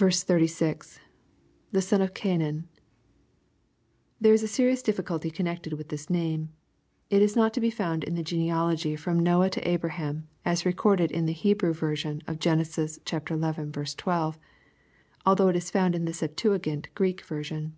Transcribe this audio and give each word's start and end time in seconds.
[The 0.00 0.80
son 1.82 2.00
of 2.00 2.14
Cainan.] 2.14 2.64
There 4.18 4.32
is 4.32 4.42
a 4.42 4.48
serious 4.48 4.80
difficulty 4.80 5.30
connected 5.30 5.74
with 5.74 5.88
this 5.90 6.08
name. 6.08 6.48
It 7.10 7.20
is 7.20 7.36
not 7.36 7.52
to 7.52 7.60
be 7.60 7.68
found 7.68 8.04
in 8.04 8.14
the 8.14 8.22
genealogy 8.22 8.96
from 8.96 9.20
J^oah 9.22 9.50
to 9.50 9.68
Abraham, 9.68 10.26
as 10.42 10.64
recorded 10.64 11.10
in 11.12 11.26
the 11.26 11.34
Hebrew 11.34 11.74
version 11.74 12.22
of 12.26 12.38
Gen, 12.38 12.64
xi. 12.64 12.86
12,' 13.04 14.38
although 15.26 15.48
it 15.48 15.56
is 15.56 15.70
found 15.70 15.94
in 15.94 16.06
the 16.06 16.14
Septuagint 16.14 16.88
Greek 16.94 17.20
version. 17.20 17.76